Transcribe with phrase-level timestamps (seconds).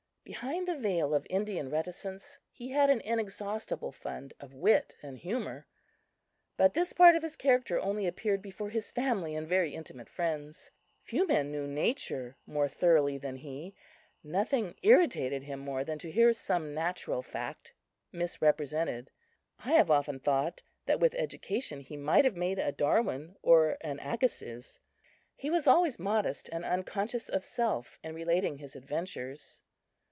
[0.23, 5.67] Behind the veil of Indian reticence he had an inexhaustible fund of wit and humor;
[6.55, 10.71] but this part of his character only appeared before his family and very intimate friends.
[11.01, 13.75] Few men know nature more thoroughly than he.
[14.23, 17.73] Nothing irritated him more than to hear some natural fact
[18.13, 19.11] misrepresented.
[19.65, 23.99] I have often thought that with education he might have made a Darwin or an
[23.99, 24.79] Agassiz.
[25.35, 29.59] He was always modest and unconscious of self in relating his adventures.